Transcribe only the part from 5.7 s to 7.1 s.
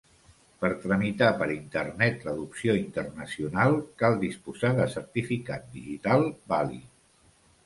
digital vàlid.